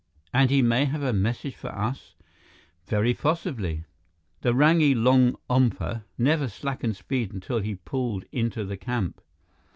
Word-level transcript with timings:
"And 0.33 0.49
he 0.49 0.63
may 0.63 0.85
have 0.85 1.03
a 1.03 1.13
message 1.13 1.55
for 1.55 1.67
us?" 1.71 2.15
"Very 2.87 3.13
possibly." 3.13 3.83
The 4.41 4.55
rangy 4.55 4.95
longompa 4.95 6.05
never 6.17 6.47
slackened 6.47 6.95
speed 6.95 7.31
until 7.31 7.59
he 7.59 7.75
pulled 7.75 8.25
into 8.31 8.65
the 8.65 8.77
camp. 8.77 9.21